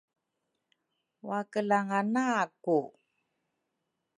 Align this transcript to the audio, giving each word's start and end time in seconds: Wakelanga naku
Wakelanga 1.27 1.99
naku 2.13 2.79